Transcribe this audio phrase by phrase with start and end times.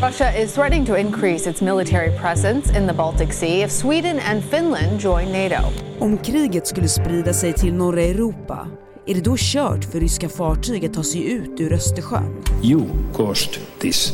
[0.00, 4.42] Russia is threatening to increase its military presence in the Baltic Sea if Sweden and
[4.44, 5.56] Finland join NATO.
[5.98, 8.68] Om kriget skulle sprida sig till norra Europa,
[9.06, 12.44] är det då kört för ryska fartyg att ta sig ut ur Östersjön?
[12.62, 12.86] You
[13.16, 14.12] caused this.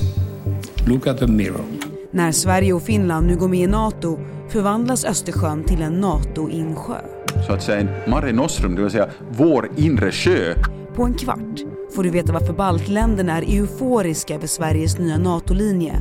[0.86, 1.64] Look at the mirror.
[2.10, 4.18] När Sverige och Finland nu går med i NATO
[4.48, 7.00] förvandlas Östersjön till en NATO-insjö.
[7.46, 10.54] Så att säga en Mare Nostrum, det vill säga vår inre sjö.
[10.94, 11.67] På en kvart
[11.98, 16.00] får du veta varför baltländerna är euforiska över Sveriges nya NATO-linje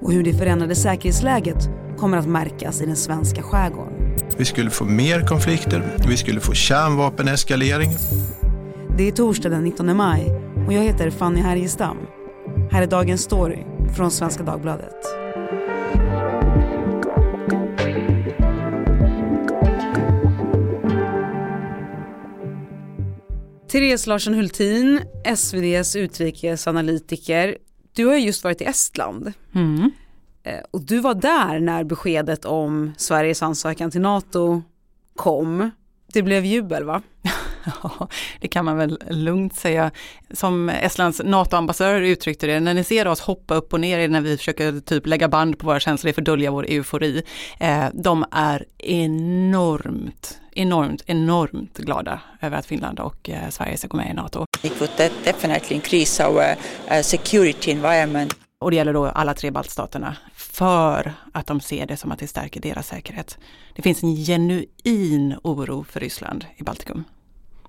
[0.00, 3.92] och hur det förändrade säkerhetsläget kommer att märkas i den svenska skärgården.
[4.36, 7.90] Vi skulle få mer konflikter, vi skulle få kärnvapeneskalering.
[8.96, 11.96] Det är torsdag den 19 maj och jag heter Fanny Härgestam.
[12.70, 13.58] Här är dagens story
[13.96, 15.23] från Svenska Dagbladet.
[23.74, 27.58] Therese Larsson Hultin, SVDs utrikesanalytiker.
[27.92, 29.32] Du har just varit i Estland.
[29.54, 29.90] Mm.
[30.42, 34.62] Eh, och du var där när beskedet om Sveriges ansökan till NATO
[35.16, 35.70] kom.
[36.12, 37.02] Det blev jubel va?
[37.82, 38.08] Ja,
[38.40, 39.90] det kan man väl lugnt säga.
[40.30, 44.36] Som Estlands NATO-ambassadör uttryckte det, när ni ser oss hoppa upp och ner när vi
[44.36, 47.22] försöker typ lägga band på våra känslor för att dölja vår eufori.
[47.60, 53.96] Eh, de är enormt, enormt, enormt glada över att Finland och eh, Sverige ska gå
[53.96, 54.46] med i NATO.
[54.62, 56.56] It would de- definitely increase our
[56.90, 58.36] uh, security environment.
[58.60, 62.26] Och det gäller då alla tre baltstaterna för att de ser det som att det
[62.26, 63.38] stärker deras säkerhet.
[63.74, 67.04] Det finns en genuin oro för Ryssland i Baltikum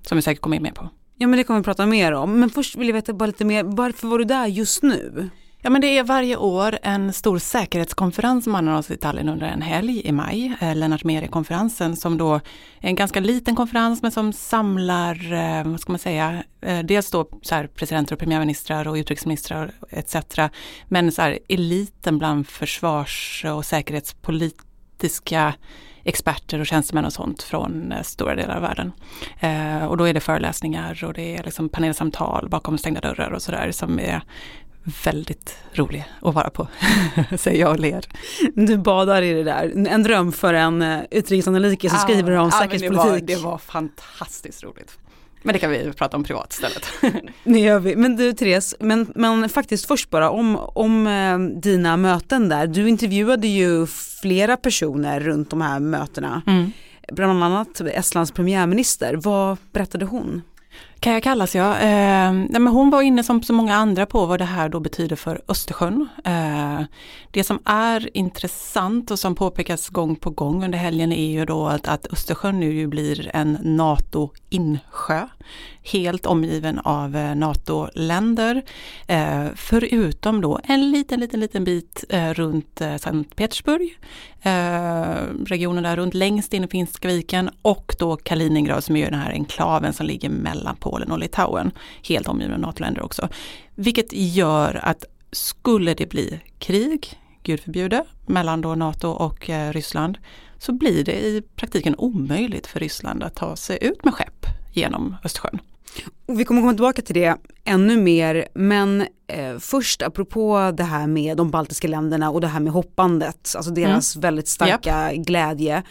[0.08, 0.88] som vi säkert kommer med på.
[1.18, 2.40] Ja men det kommer vi prata mer om.
[2.40, 5.30] Men först vill jag veta bara lite mer, varför var du där just nu?
[5.66, 9.62] Ja men det är varje år en stor säkerhetskonferens som anordnas i Tallinn under en
[9.62, 10.56] helg i maj.
[10.60, 12.40] Eh, Lennart Meri-konferensen som då är
[12.88, 17.28] en ganska liten konferens men som samlar, eh, vad ska man säga, eh, dels då
[17.42, 20.16] så här presidenter och premiärministrar och utrikesministrar etc.
[20.88, 23.64] Men så här eliten bland försvars och
[24.96, 25.54] säkerhetspolitiska
[26.04, 28.92] experter och tjänstemän och sånt från eh, stora delar av världen.
[29.40, 33.42] Eh, och då är det föreläsningar och det är liksom panelsamtal bakom stängda dörrar och
[33.42, 34.22] sådär som är
[35.04, 36.68] väldigt rolig att vara på,
[37.36, 38.04] säger jag och ler.
[38.54, 42.52] Du badar i det där, en dröm för en uh, utrikesanalytiker som skriver om men
[42.52, 43.26] säkerhetspolitik.
[43.26, 44.98] Det var, det var fantastiskt roligt.
[45.46, 46.88] Men det kan vi prata om privat istället.
[47.44, 47.96] Det gör vi.
[47.96, 52.66] Men du Therese, men, men faktiskt först bara om, om eh, dina möten där.
[52.66, 53.86] Du intervjuade ju
[54.22, 56.42] flera personer runt de här mötena.
[56.46, 56.72] Mm.
[57.12, 59.14] Bland annat Estlands premiärminister.
[59.14, 60.42] Vad berättade hon?
[61.00, 61.78] Kaja Kallas ja.
[61.78, 64.80] Eh, nej, men hon var inne som så många andra på vad det här då
[64.80, 66.08] betyder för Östersjön.
[66.24, 66.80] Eh,
[67.30, 71.66] det som är intressant och som påpekas gång på gång under helgen är ju då
[71.66, 75.28] att, att Östersjön nu ju blir en NATO-insjö.
[75.82, 78.62] Helt omgiven av eh, NATO-länder.
[79.06, 83.98] Eh, förutom då en liten, liten, liten bit eh, runt eh, Sankt Petersburg.
[84.42, 89.20] Eh, regionen där runt längst in i Finska viken och då Kaliningrad som är den
[89.20, 91.70] här enklaven som ligger mellan Polen och Litauen.
[92.02, 93.28] Helt omgiven av NATO-länder också.
[93.74, 100.18] Vilket gör att skulle det bli krig, gud förbjude, mellan då NATO och eh, Ryssland
[100.58, 105.16] så blir det i praktiken omöjligt för Ryssland att ta sig ut med skepp genom
[105.24, 105.60] Östersjön.
[106.26, 111.06] Och vi kommer komma tillbaka till det ännu mer, men eh, först apropå det här
[111.06, 115.82] med de baltiska länderna och det här med hoppandet, alltså deras väldigt starka glädje.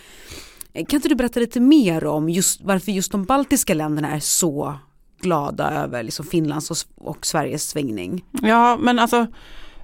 [0.75, 4.75] Kan inte du berätta lite mer om just varför just de baltiska länderna är så
[5.21, 8.25] glada över liksom Finlands och, och Sveriges svängning?
[8.41, 9.27] Ja, men alltså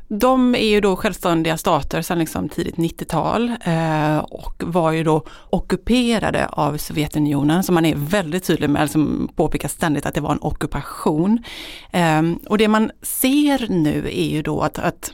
[0.08, 5.26] de är ju då självständiga stater sedan liksom tidigt 90-tal eh, och var ju då
[5.50, 10.32] ockuperade av Sovjetunionen som man är väldigt tydlig med, som påpekar ständigt att det var
[10.32, 11.44] en ockupation.
[11.92, 15.14] Eh, och det man ser nu är ju då att, att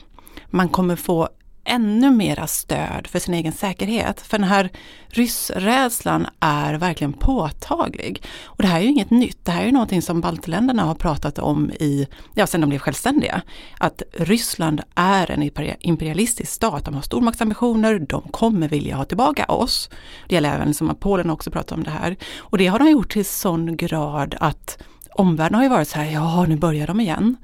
[0.50, 1.28] man kommer få
[1.68, 4.20] ännu mera stöd för sin egen säkerhet.
[4.20, 4.70] För den här
[5.08, 8.22] ryssrädslan är verkligen påtaglig.
[8.44, 10.94] Och det här är ju inget nytt, det här är ju någonting som baltländerna har
[10.94, 13.42] pratat om i, ja sen de blev självständiga.
[13.78, 15.50] Att Ryssland är en
[15.80, 19.90] imperialistisk stat, de har stormaktsambitioner, de kommer vilja ha tillbaka oss.
[20.28, 22.16] Det gäller även som att Polen också pratat om det här.
[22.38, 24.78] Och det har de gjort till sån grad att
[25.10, 27.36] omvärlden har ju varit så här, ja nu börjar de igen.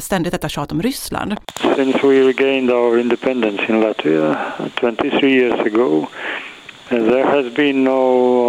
[0.00, 1.36] Ständigt detta tjat om Ryssland.
[1.76, 4.36] Since we regained our independence in Latvia
[4.80, 6.06] 23 years ago,
[6.88, 8.00] there has been no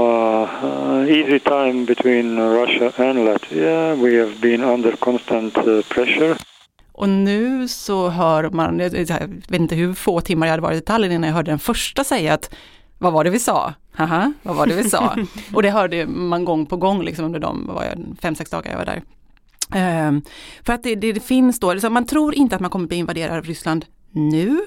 [0.08, 3.96] uh, uh, easy time between Russia and Latvia.
[3.96, 6.36] We have been under constant uh, pressure.
[6.94, 8.90] Och nu så hör man, jag
[9.48, 12.04] vet inte hur få timmar jag hade varit i Tallinn innan jag hörde den första
[12.04, 12.56] säga att
[12.98, 13.74] vad var det vi sa?
[13.92, 15.16] Haha, vad var det vi sa?
[15.54, 18.50] och det hörde man gång på gång liksom under de, vad var jag, fem, sex
[18.50, 19.02] dagar jag var där.
[19.74, 20.22] Ehm,
[20.64, 22.98] för att det, det, det finns då, liksom, man tror inte att man kommer bli
[22.98, 24.62] invaderad av Ryssland nu.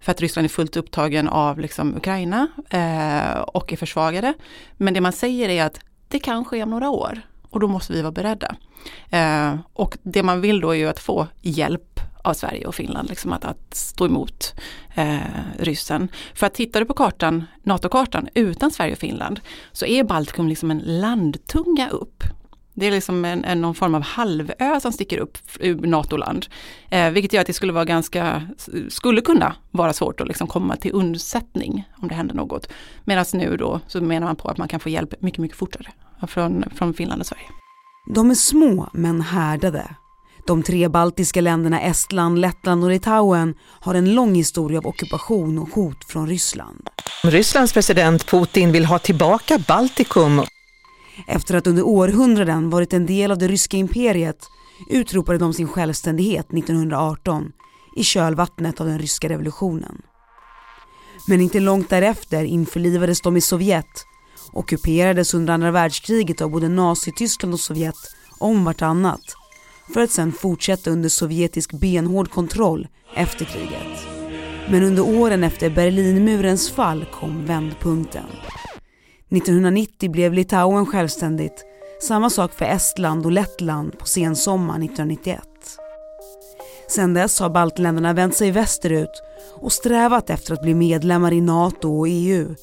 [0.00, 4.34] För att Ryssland är fullt upptagen av liksom, Ukraina eh, och är försvagade.
[4.76, 7.20] Men det man säger är att det kan ske om några år
[7.50, 8.56] och då måste vi vara beredda.
[9.10, 11.95] Eh, och det man vill då är ju att få hjälp
[12.26, 14.54] av Sverige och Finland, liksom att, att stå emot
[14.94, 15.18] eh,
[15.58, 16.08] ryssen.
[16.34, 19.40] För att tittar du på kartan, NATO-kartan utan Sverige och Finland
[19.72, 22.22] så är Baltikum liksom en landtunga upp.
[22.74, 26.46] Det är liksom en, en, någon form av halvö som sticker upp ur NATO-land.
[26.90, 28.42] Eh, vilket gör att det skulle vara ganska,
[28.88, 32.68] skulle kunna vara svårt att liksom komma till undsättning om det händer något.
[33.04, 35.92] Medan nu då så menar man på att man kan få hjälp mycket, mycket fortare
[36.28, 37.48] från, från Finland och Sverige.
[38.14, 39.96] De är små men härdade.
[40.46, 45.68] De tre baltiska länderna Estland, Lettland och Litauen har en lång historia av ockupation och
[45.68, 46.88] hot från Ryssland.
[47.24, 50.42] Rysslands president Putin vill ha tillbaka Baltikum
[51.26, 54.38] efter att under århundraden varit en del av det ryska imperiet
[54.90, 57.52] utropade de sin självständighet 1918
[57.96, 60.02] i kölvattnet av den ryska revolutionen.
[61.28, 64.04] Men inte långt därefter införlivades de i Sovjet,
[64.52, 67.94] ockuperades under andra världskriget av både Nazityskland och Sovjet
[68.38, 69.36] om vartannat
[69.94, 74.06] för att sedan fortsätta under sovjetisk benhård kontroll efter kriget.
[74.70, 78.26] Men under åren efter Berlinmurens fall kom vändpunkten.
[79.30, 81.64] 1990 blev Litauen självständigt.
[82.02, 85.40] Samma sak för Estland och Lettland på sensommaren 1991.
[86.88, 89.22] Sedan dess har baltländerna vänt sig västerut
[89.54, 92.54] och strävat efter att bli medlemmar i NATO och EU.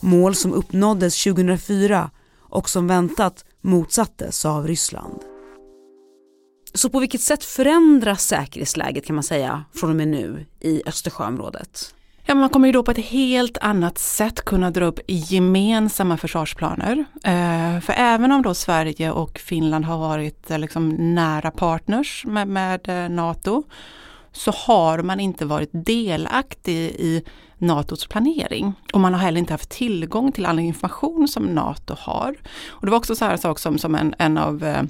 [0.00, 5.29] Mål som uppnåddes 2004 och som väntat motsattes av Ryssland.
[6.74, 11.94] Så på vilket sätt förändras säkerhetsläget kan man säga från och med nu i Östersjöområdet?
[12.24, 17.04] Ja, man kommer ju då på ett helt annat sätt kunna dra upp gemensamma försvarsplaner.
[17.24, 22.48] Eh, för även om då Sverige och Finland har varit eh, liksom nära partners med,
[22.48, 23.62] med eh, NATO
[24.32, 27.22] så har man inte varit delaktig i
[27.58, 28.72] NATOs planering.
[28.92, 32.36] Och man har heller inte haft tillgång till all information som NATO har.
[32.68, 34.82] Och det var också så här sak som, som en, en av eh,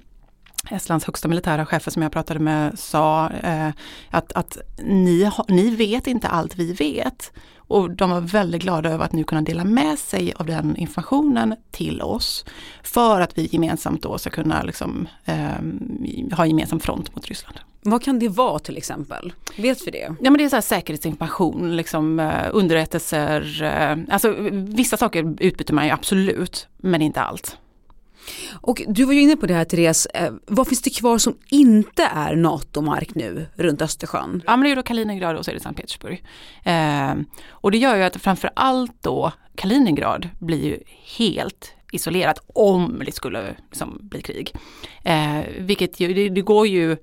[0.70, 3.68] Estlands högsta militära chefer som jag pratade med sa eh,
[4.10, 7.32] att, att ni, ni vet inte allt vi vet.
[7.56, 11.56] Och de var väldigt glada över att nu kunna dela med sig av den informationen
[11.70, 12.44] till oss.
[12.82, 17.58] För att vi gemensamt då ska kunna liksom, eh, ha gemensam front mot Ryssland.
[17.82, 19.32] Vad kan det vara till exempel?
[19.56, 20.14] Vet vi det?
[20.20, 23.62] Ja men det är så här säkerhetsinformation, liksom, eh, underrättelser.
[23.62, 27.56] Eh, alltså vissa saker utbyter man ju absolut, men inte allt.
[28.52, 31.34] Och du var ju inne på det här Therese, eh, vad finns det kvar som
[31.48, 34.42] inte är NATO-mark nu runt Östersjön?
[34.46, 36.24] Ja men det är då Kaliningrad och så är det Sankt Petersburg.
[36.64, 37.14] Eh,
[37.50, 40.78] och det gör ju att framför allt då Kaliningrad blir ju
[41.18, 44.54] helt isolerat om det skulle liksom, bli krig.
[45.04, 46.96] Eh, vilket ju, det, det går ju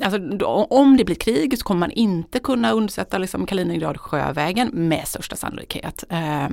[0.00, 5.08] Alltså, om det blir krig så kommer man inte kunna undsätta liksom Kaliningrad sjövägen med
[5.08, 6.04] största sannolikhet.
[6.08, 6.48] Eh,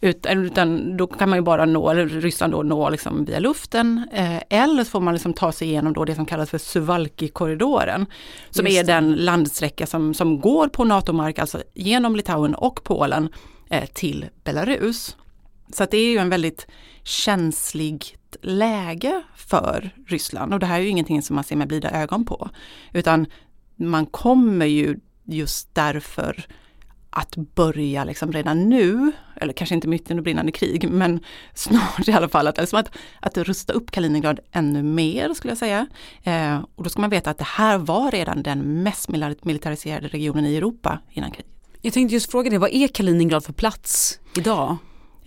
[0.00, 4.08] utan, utan, då kan man ju bara nå, eller Ryssland då nå liksom via luften.
[4.12, 8.06] Eh, eller så får man liksom ta sig igenom då det som kallas för Suvalki-korridoren.
[8.50, 13.28] Som är den landsträcka som, som går på NATO-mark, alltså genom Litauen och Polen
[13.70, 15.16] eh, till Belarus.
[15.72, 16.66] Så det är ju en väldigt
[17.02, 21.90] känslig läge för Ryssland och det här är ju ingenting som man ser med blida
[21.90, 22.50] ögon på.
[22.92, 23.26] Utan
[23.76, 26.46] man kommer ju just därför
[27.10, 31.20] att börja liksom redan nu, eller kanske inte mitt under brinnande krig, men
[31.54, 35.58] snart i alla fall, att, liksom att, att rusta upp Kaliningrad ännu mer skulle jag
[35.58, 35.86] säga.
[36.22, 39.08] Eh, och då ska man veta att det här var redan den mest
[39.42, 41.52] militariserade regionen i Europa innan kriget.
[41.82, 44.76] Jag tänkte just fråga dig, vad är Kaliningrad för plats idag?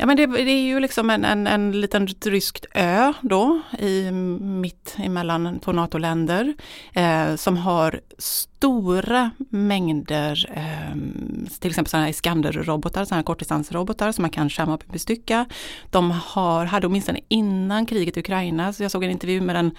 [0.01, 4.11] Ja men det, det, är ju liksom en, en, en liten ryskt ö då i
[4.11, 6.53] mitt emellan två NATO-länder
[6.93, 10.97] eh, som har stora mängder eh,
[11.59, 15.45] till exempel sådana här Iskander-robotar, sådana här kortdistansrobotar som man kan kärnvapenbestycka.
[15.89, 19.75] De har, hade åtminstone innan kriget i Ukraina, så jag såg en intervju med den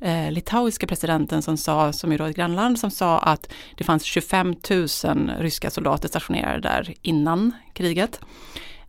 [0.00, 4.02] eh, litauiska presidenten som sa, som är då ett grannland, som sa att det fanns
[4.02, 4.54] 25
[5.04, 8.20] 000 ryska soldater stationerade där innan kriget.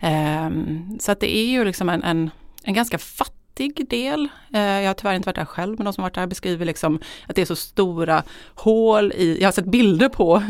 [0.02, 2.30] Um, så att det är ju liksom en, en,
[2.64, 4.30] en ganska fattig del.
[4.56, 7.00] Uh, jag har tyvärr inte varit där själv men de som varit där beskriver liksom
[7.28, 8.24] att det är så stora
[8.56, 10.44] hål i, jag har sett bilder på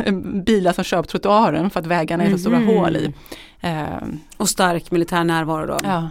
[0.45, 2.67] bilar som kör på trottoaren för att vägarna är så stora Mhm.
[2.67, 3.13] hål i.
[3.63, 5.77] Uh, Och stark militär närvaro då?
[5.83, 6.09] ja.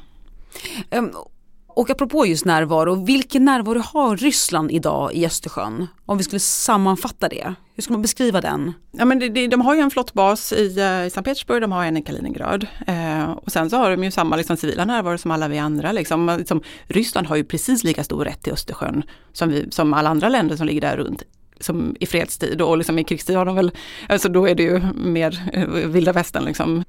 [1.76, 5.87] Och apropå just närvaro, vilken närvaro har Ryssland idag i Östersjön?
[6.06, 8.73] Om vi skulle sammanfatta det, hur ska man beskriva den?
[8.92, 11.85] Ja, men det, de har ju en flottbas i, uh, i Sankt Petersburg, de har
[11.85, 12.66] en i Kaliningrad.
[12.88, 15.92] Uh, och sen så har de ju samma liksom, civila närvaro som alla vi andra.
[15.92, 16.37] Liksom.
[16.38, 19.02] Liksom, Ryssland har ju precis lika stor rätt till Östersjön
[19.33, 21.23] som, vi, som alla andra länder som ligger där runt
[21.61, 23.71] som i fredstid och liksom i krigstid har de väl,
[24.09, 26.85] alltså då är det ju mer uh, vilda västern liksom.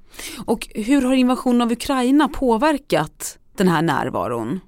[0.45, 4.59] Och hur har invasionen av Ukraina påverkat den här närvaron?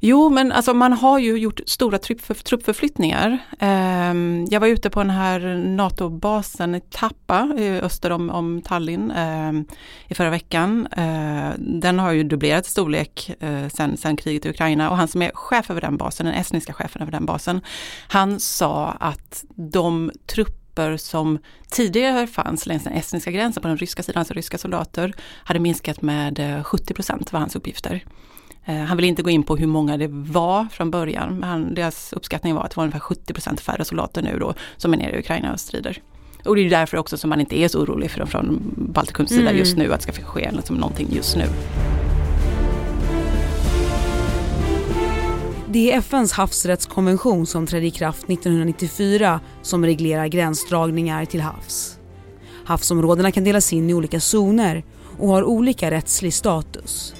[0.00, 3.38] Jo, men alltså man har ju gjort stora truppförflyttningar.
[3.58, 9.10] Ehm, jag var ute på den här NATO-basen i Tappa eh, öster om, om Tallinn
[9.10, 9.64] ehm,
[10.08, 10.86] i förra veckan.
[10.86, 15.08] Eh, den har ju dubblerat i storlek eh, sen, sen kriget i Ukraina och han
[15.08, 17.60] som är chef över den basen, den estniska chefen över den basen,
[18.08, 21.38] han sa att de trupper som
[21.70, 26.02] tidigare fanns längs den estniska gränsen på den ryska sidan, alltså ryska soldater, hade minskat
[26.02, 28.04] med 70 procent var hans uppgifter.
[28.68, 32.12] Eh, han vill inte gå in på hur många det var från början, men deras
[32.12, 35.18] uppskattning var att det var ungefär 70 färre soldater nu då som är nere i
[35.18, 36.02] Ukraina och strider.
[36.44, 39.42] Och det är därför också som man inte är så orolig för, från Baltikums sida
[39.42, 39.56] mm.
[39.56, 41.44] just nu, att det ska ske liksom någonting just nu.
[45.68, 51.98] Det är FNs havsrättskonvention som trädde i kraft 1994 som reglerar gränsdragningar till havs.
[52.64, 54.84] Havsområdena kan delas in i olika zoner
[55.18, 57.14] och har olika rättslig status.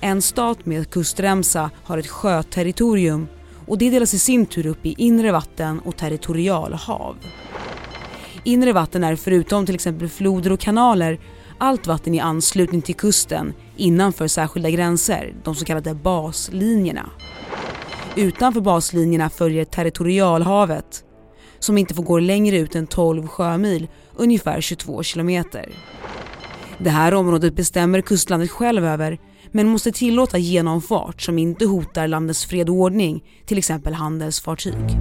[0.00, 3.28] En stat med kustremsa har ett sjöterritorium
[3.66, 7.16] och det delas i sin tur upp i inre vatten och territorialhav.
[8.44, 11.20] Inre vatten är förutom till exempel floder och kanaler
[11.58, 17.10] allt vatten i anslutning till kusten innanför särskilda gränser, de så kallade baslinjerna.
[18.16, 21.04] Utanför baslinjerna följer territorialhavet
[21.58, 25.68] som inte får gå längre ut än 12 sjömil, ungefär 22 kilometer.
[26.78, 29.18] Det här området bestämmer kustlandet själv över
[29.52, 34.98] men måste tillåta genomfart som inte hotar landets fred och ordning, till exempel handelsfartyg.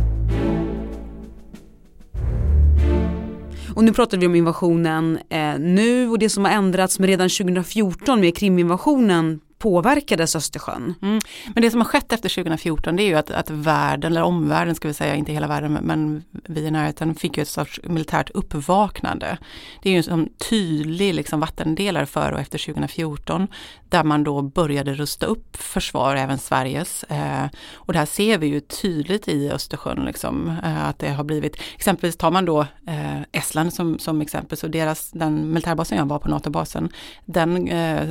[3.76, 7.30] Och nu pratar vi om invasionen eh, nu och det som har ändrats med redan
[7.30, 10.96] 2014 med Kriminvasionen påverkades Östersjön.
[11.02, 11.20] Mm.
[11.54, 14.76] Men det som har skett efter 2014 det är ju att, att världen, eller omvärlden
[14.76, 18.30] ska vi säga, inte hela världen men vi i närheten fick ju ett sorts militärt
[18.30, 19.38] uppvaknande.
[19.82, 23.48] Det är ju en sån tydlig liksom, vattendelare före och efter 2014
[23.92, 27.04] där man då började rusta upp försvar, även Sveriges.
[27.04, 31.24] Eh, och det här ser vi ju tydligt i Östersjön, liksom, eh, att det har
[31.24, 36.06] blivit, exempelvis tar man då eh, Estland som, som exempel, så deras, den militärbasen jag
[36.06, 36.90] var på, NATO-basen,
[37.26, 38.10] den eh,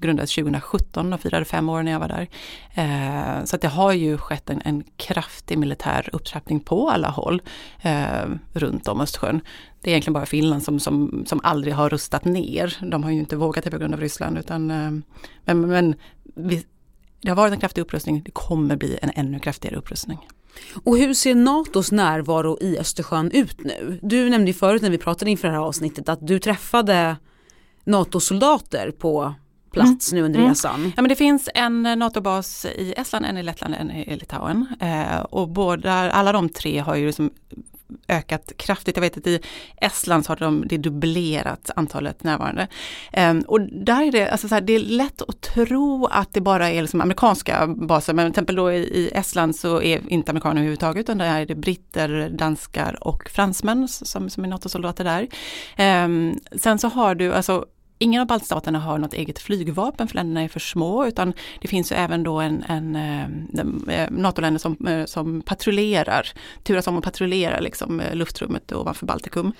[0.00, 2.28] grundades 2017 2017 och firade fem år när jag var där.
[2.74, 7.42] Eh, så att det har ju skett en, en kraftig militär upptrappning på alla håll
[7.82, 9.40] eh, runt om Östersjön.
[9.80, 12.78] Det är egentligen bara Finland som, som, som aldrig har rustat ner.
[12.90, 14.90] De har ju inte vågat det på grund av Ryssland utan eh,
[15.44, 15.94] men, men
[16.36, 16.64] vi,
[17.22, 20.18] det har varit en kraftig upprustning, det kommer bli en ännu kraftigare upprustning.
[20.84, 23.98] Och hur ser NATOs närvaro i Östersjön ut nu?
[24.02, 27.16] Du nämnde ju förut när vi pratade inför det här avsnittet att du träffade
[27.84, 29.34] NATO-soldater på
[29.70, 30.20] plats mm.
[30.20, 30.50] nu under mm.
[30.50, 30.92] resan?
[30.96, 34.66] Ja, men det finns en NATO-bas i Estland, en i Lettland, en i Litauen.
[34.80, 37.30] Eh, och båda, alla de tre har ju liksom
[38.08, 38.96] ökat kraftigt.
[38.96, 39.40] Jag vet att i
[39.76, 42.68] Estland så har de det dubblerat antalet närvarande.
[43.16, 46.40] Um, och där är det, alltså så här, det är lätt att tro att det
[46.40, 50.56] bara är liksom amerikanska baser, men till exempel då i, Estland så är inte amerikaner
[50.56, 55.28] överhuvudtaget, utan där är det britter, danskar och fransmän som, som är NATO-soldater där.
[56.04, 57.66] Um, sen så har du alltså
[58.02, 61.92] Ingen av baltstaterna har något eget flygvapen för länderna är för små utan det finns
[61.92, 66.28] ju även då en, en, en eh, NATO-länder som, eh, som patrullerar,
[66.62, 69.52] turas om att patrullera liksom, eh, luftrummet ovanför Baltikum.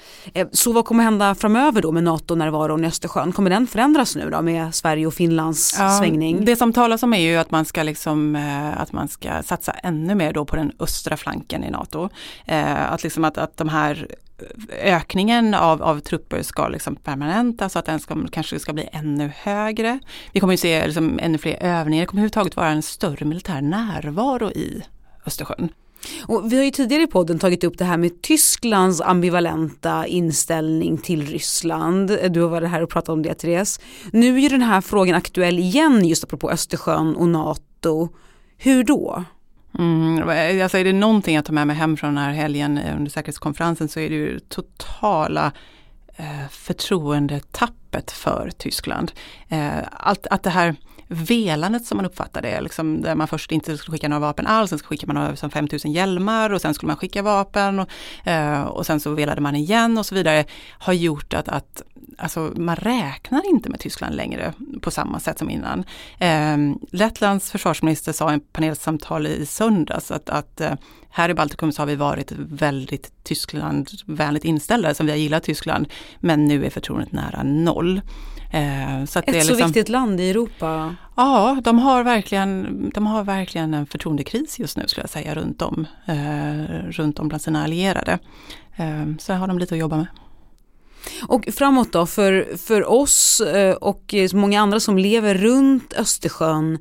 [0.52, 3.32] Så vad kommer hända framöver då med NATO-närvaron i Östersjön?
[3.32, 6.44] Kommer den förändras nu då med Sverige och Finlands ja, svängning?
[6.44, 8.36] Det som talas om är ju att man ska liksom,
[8.76, 12.08] att man ska satsa ännu mer då på den östra flanken i NATO.
[12.46, 14.08] Att, liksom att, att de här
[14.82, 19.32] ökningen av, av trupper ska liksom permanentas så att den ska, kanske ska bli ännu
[19.36, 20.00] högre.
[20.32, 23.60] Vi kommer ju se liksom ännu fler övningar, det kommer överhuvudtaget vara en större militär
[23.60, 24.82] närvaro i
[25.26, 25.68] Östersjön.
[26.22, 30.98] Och vi har ju tidigare i podden tagit upp det här med Tysklands ambivalenta inställning
[30.98, 32.18] till Ryssland.
[32.30, 33.80] Du har varit här och pratat om det Therese.
[34.12, 38.08] Nu är ju den här frågan aktuell igen just apropå Östersjön och NATO.
[38.56, 39.24] Hur då?
[39.78, 40.28] Mm,
[40.62, 43.10] alltså är det någonting jag tar med mig hem från den här helgen eh, under
[43.10, 45.52] säkerhetskonferensen så är det ju totala
[46.16, 49.12] eh, förtroendetappet för Tyskland.
[49.48, 50.76] Eh, allt, att det här
[51.12, 54.70] velandet som man uppfattar det, liksom, där man först inte skulle skicka några vapen alls,
[54.70, 57.88] sen skickade man över 5000 hjälmar och sen skulle man skicka vapen och,
[58.28, 61.82] eh, och sen så velade man igen och så vidare, har gjort att, att
[62.18, 65.84] alltså, man räknar inte med Tyskland längre på samma sätt som innan.
[66.18, 66.56] Eh,
[66.90, 70.74] Lettlands försvarsminister sa i en panelsamtal i söndags att, att eh,
[71.10, 75.88] här i Baltikum så har vi varit väldigt Tysklandvänligt inställda, som vi har gillat Tyskland,
[76.20, 78.00] men nu är förtroendet nära noll.
[78.50, 80.94] Eh, så Ett det är liksom, så viktigt land i Europa.
[81.16, 85.62] Ja, de har verkligen, de har verkligen en förtroendekris just nu skulle jag säga runt
[85.62, 88.18] om, eh, runt om bland sina allierade.
[88.76, 90.06] Eh, så har de lite att jobba med.
[91.28, 93.42] Och framåt då, för, för oss
[93.80, 96.78] och många andra som lever runt Östersjön,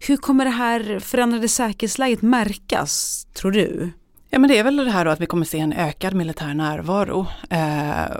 [0.00, 3.92] hur kommer det här förändrade säkerhetsläget märkas, tror du?
[4.30, 6.54] Ja men det är väl det här då att vi kommer se en ökad militär
[6.54, 7.26] närvaro.
[7.50, 8.16] Eh,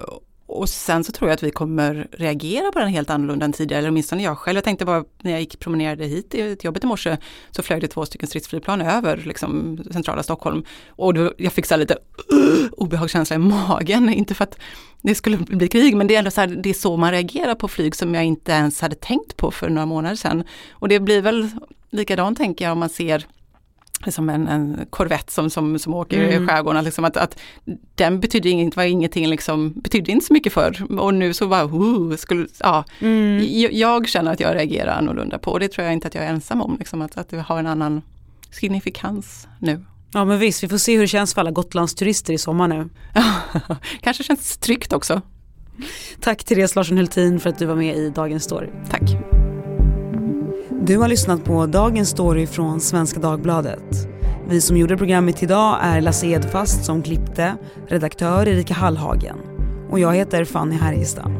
[0.52, 3.78] och sen så tror jag att vi kommer reagera på den helt annorlunda än tidigare,
[3.78, 4.56] eller åtminstone jag själv.
[4.56, 7.16] Jag tänkte bara när jag gick promenerade hit till jobbet i morse
[7.50, 10.64] så flög det två stycken stridsflygplan över liksom, centrala Stockholm.
[10.88, 11.94] Och då, jag fick så lite
[12.32, 14.58] uh, obehagskänsla i magen, inte för att
[15.02, 17.54] det skulle bli krig, men det är ändå så här, det är så man reagerar
[17.54, 20.44] på flyg som jag inte ens hade tänkt på för några månader sedan.
[20.70, 21.48] Och det blir väl
[21.90, 23.26] likadant tänker jag om man ser
[24.04, 26.44] liksom en, en korvett som, som, som åker mm.
[26.44, 27.38] i skärgården, liksom att, att
[27.94, 31.64] den betydde inget, var ingenting liksom, betydde inte så mycket för och nu så bara,
[31.64, 33.44] uh, skulle, ja, mm.
[33.60, 36.24] jag, jag, känner att jag reagerar annorlunda på och det tror jag inte att jag
[36.24, 38.02] är ensam om, liksom, att, att vi har en annan
[38.50, 39.84] signifikans nu.
[40.14, 42.88] Ja men visst, vi får se hur det känns för alla Gotlandsturister i sommar nu.
[44.00, 45.20] Kanske känns tryggt också.
[46.20, 48.68] Tack Therese Larsson Hultin för att du var med i Dagens Story.
[48.90, 49.41] Tack.
[50.86, 54.08] Du har lyssnat på Dagens Story från Svenska Dagbladet.
[54.48, 57.56] Vi som gjorde programmet idag är Lasse Edfast som klippte,
[57.88, 59.36] redaktör Erika Hallhagen
[59.90, 61.32] och jag heter Fanny Härgestam.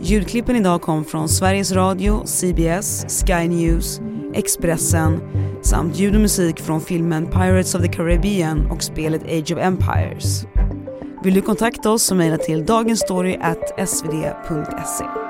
[0.00, 4.00] Ljudklippen idag kom från Sveriges Radio, CBS, Sky News,
[4.34, 5.20] Expressen
[5.62, 10.46] samt ljud och musik från filmen Pirates of the Caribbean och spelet Age of Empires.
[11.24, 15.25] Vill du kontakta oss så mejla till dagensstory.svd.se.